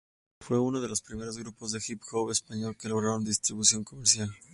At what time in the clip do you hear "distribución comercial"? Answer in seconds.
3.23-4.35